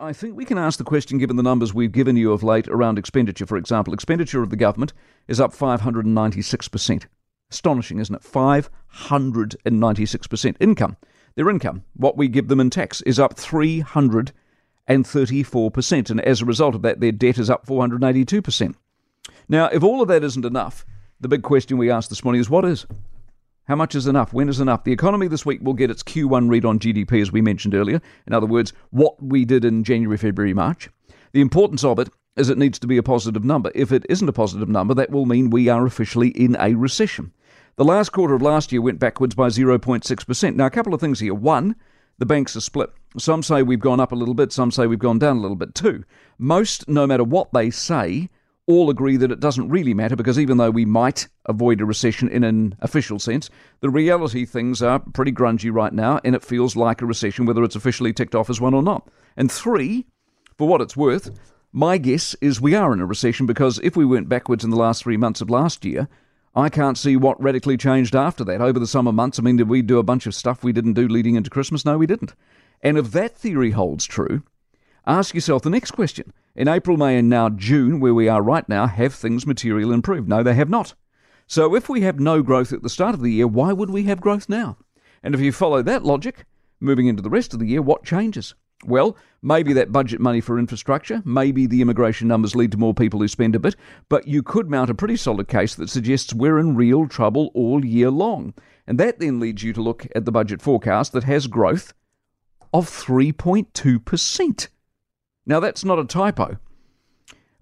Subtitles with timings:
[0.00, 2.68] I think we can ask the question, given the numbers we've given you of late
[2.68, 3.92] around expenditure, for example.
[3.92, 4.92] Expenditure of the government
[5.26, 7.06] is up 596%.
[7.50, 8.22] Astonishing, isn't it?
[8.22, 10.56] 596%.
[10.60, 10.96] Income,
[11.34, 16.10] their income, what we give them in tax, is up 334%.
[16.10, 18.76] And as a result of that, their debt is up 482%.
[19.48, 20.86] Now, if all of that isn't enough,
[21.18, 22.86] the big question we asked this morning is what is?
[23.68, 24.32] How much is enough?
[24.32, 24.84] When is enough?
[24.84, 28.00] The economy this week will get its Q1 read on GDP, as we mentioned earlier.
[28.26, 30.88] In other words, what we did in January, February, March.
[31.32, 33.70] The importance of it is it needs to be a positive number.
[33.74, 37.34] If it isn't a positive number, that will mean we are officially in a recession.
[37.76, 40.56] The last quarter of last year went backwards by 0.6%.
[40.56, 41.34] Now, a couple of things here.
[41.34, 41.76] One,
[42.16, 42.88] the banks are split.
[43.18, 45.56] Some say we've gone up a little bit, some say we've gone down a little
[45.56, 45.74] bit.
[45.74, 46.04] Two,
[46.38, 48.30] most, no matter what they say,
[48.68, 52.28] all agree that it doesn't really matter because even though we might avoid a recession
[52.28, 53.48] in an official sense,
[53.80, 57.64] the reality things are pretty grungy right now and it feels like a recession whether
[57.64, 59.08] it's officially ticked off as one or not.
[59.38, 60.06] And three,
[60.58, 61.30] for what it's worth,
[61.72, 64.76] my guess is we are in a recession because if we went backwards in the
[64.76, 66.06] last three months of last year,
[66.54, 68.60] I can't see what radically changed after that.
[68.60, 70.94] Over the summer months, I mean, did we do a bunch of stuff we didn't
[70.94, 71.84] do leading into Christmas?
[71.84, 72.34] No, we didn't.
[72.82, 74.42] And if that theory holds true,
[75.06, 78.68] ask yourself the next question in April, May, and now June, where we are right
[78.68, 80.28] now, have things materially improved?
[80.28, 80.92] No, they have not.
[81.46, 84.02] So if we have no growth at the start of the year, why would we
[84.02, 84.76] have growth now?
[85.22, 86.46] And if you follow that logic,
[86.80, 88.56] moving into the rest of the year, what changes?
[88.84, 93.20] Well, maybe that budget money for infrastructure, maybe the immigration numbers lead to more people
[93.20, 93.76] who spend a bit,
[94.08, 97.84] but you could mount a pretty solid case that suggests we're in real trouble all
[97.84, 98.52] year long.
[98.84, 101.94] And that then leads you to look at the budget forecast that has growth
[102.74, 104.68] of 3.2%.
[105.48, 106.58] Now, that's not a typo,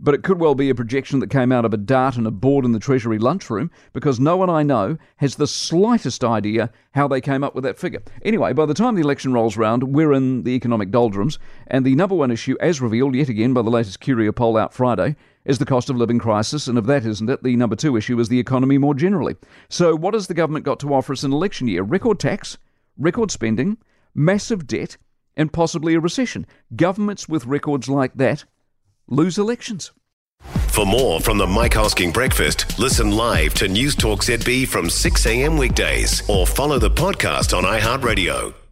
[0.00, 2.32] but it could well be a projection that came out of a dart and a
[2.32, 7.06] board in the Treasury lunchroom because no one I know has the slightest idea how
[7.06, 8.02] they came up with that figure.
[8.22, 11.94] Anyway, by the time the election rolls round, we're in the economic doldrums, and the
[11.94, 15.14] number one issue, as revealed yet again by the latest Curia poll out Friday,
[15.44, 18.18] is the cost of living crisis, and if that isn't it, the number two issue
[18.18, 19.36] is the economy more generally.
[19.68, 21.84] So, what has the government got to offer us in election year?
[21.84, 22.58] Record tax,
[22.98, 23.78] record spending,
[24.12, 24.96] massive debt,
[25.36, 26.46] and possibly a recession.
[26.74, 28.44] Governments with records like that
[29.08, 29.92] lose elections.
[30.68, 35.26] For more from the Mike Hosking Breakfast, listen live to News Talk ZB from 6
[35.26, 35.56] a.m.
[35.56, 38.65] weekdays or follow the podcast on iHeartRadio.